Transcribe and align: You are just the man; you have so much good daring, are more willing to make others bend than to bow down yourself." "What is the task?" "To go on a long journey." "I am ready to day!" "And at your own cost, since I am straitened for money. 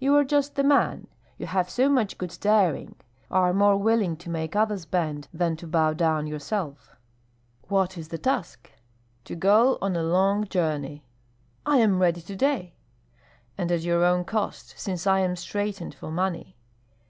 You 0.00 0.16
are 0.16 0.24
just 0.24 0.56
the 0.56 0.64
man; 0.64 1.06
you 1.36 1.46
have 1.46 1.70
so 1.70 1.88
much 1.88 2.18
good 2.18 2.36
daring, 2.40 2.96
are 3.30 3.52
more 3.52 3.76
willing 3.76 4.16
to 4.16 4.28
make 4.28 4.56
others 4.56 4.84
bend 4.84 5.28
than 5.32 5.54
to 5.54 5.68
bow 5.68 5.92
down 5.92 6.26
yourself." 6.26 6.96
"What 7.68 7.96
is 7.96 8.08
the 8.08 8.18
task?" 8.18 8.72
"To 9.26 9.36
go 9.36 9.78
on 9.80 9.94
a 9.94 10.02
long 10.02 10.48
journey." 10.48 11.04
"I 11.64 11.76
am 11.76 12.00
ready 12.00 12.20
to 12.22 12.34
day!" 12.34 12.74
"And 13.56 13.70
at 13.70 13.82
your 13.82 14.02
own 14.04 14.24
cost, 14.24 14.76
since 14.76 15.06
I 15.06 15.20
am 15.20 15.36
straitened 15.36 15.94
for 15.94 16.10
money. 16.10 16.56